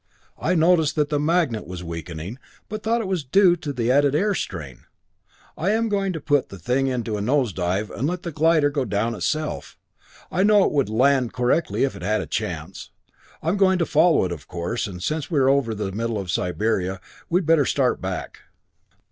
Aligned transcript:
I 0.39 0.55
noticed 0.55 0.95
that 0.95 1.09
the 1.09 1.19
magnet 1.19 1.67
was 1.67 1.83
weakening, 1.83 2.39
but 2.67 2.81
thought 2.81 3.01
it 3.01 3.07
was 3.07 3.23
due 3.23 3.55
to 3.57 3.71
the 3.71 3.91
added 3.91 4.15
air 4.15 4.33
strain. 4.33 4.85
I 5.55 5.73
am 5.73 5.89
going 5.89 6.11
to 6.13 6.19
put 6.19 6.49
the 6.49 6.57
thing 6.57 6.87
into 6.87 7.17
a 7.17 7.21
nose 7.21 7.53
dive 7.53 7.91
and 7.91 8.07
let 8.07 8.23
the 8.23 8.31
glider 8.31 8.71
go 8.71 8.83
down 8.83 9.13
itself. 9.13 9.77
I 10.31 10.41
know 10.41 10.63
it 10.63 10.71
would 10.71 10.89
land 10.89 11.33
correctly 11.33 11.83
if 11.83 11.95
it 11.95 12.01
had 12.01 12.19
a 12.21 12.25
chance. 12.25 12.89
I 13.43 13.49
am 13.49 13.57
going 13.57 13.77
to 13.77 13.85
follow 13.85 14.25
it, 14.25 14.31
of 14.31 14.47
course, 14.47 14.87
and 14.87 15.03
since 15.03 15.29
we 15.29 15.37
are 15.37 15.49
over 15.49 15.75
the 15.75 15.91
middle 15.91 16.17
of 16.17 16.31
Siberia 16.31 16.99
we'd 17.29 17.45
better 17.45 17.67
start 17.67 18.01
back." 18.01 18.39